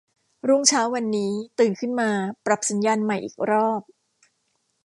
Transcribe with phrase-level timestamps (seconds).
[0.47, 2.09] รุ่งเช้าวันนี้ ตื่นขึ้นมา
[2.45, 3.81] ปรับสัญญาณใหม่อีกรอบ